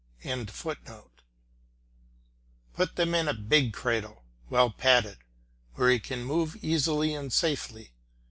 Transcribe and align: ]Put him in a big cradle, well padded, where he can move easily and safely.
]Put 0.19 0.79
him 2.99 3.13
in 3.13 3.27
a 3.27 3.35
big 3.35 3.71
cradle, 3.71 4.23
well 4.49 4.71
padded, 4.71 5.19
where 5.75 5.91
he 5.91 5.99
can 5.99 6.23
move 6.23 6.55
easily 6.63 7.13
and 7.13 7.31
safely. 7.31 7.91